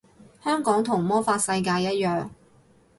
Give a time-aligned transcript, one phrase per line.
[0.43, 2.29] 香港同魔法世界一樣